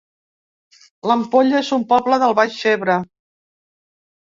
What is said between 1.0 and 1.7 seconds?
L'Ampolla es